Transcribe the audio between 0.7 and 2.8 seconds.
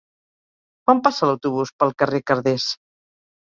Quan passa l'autobús pel carrer Carders?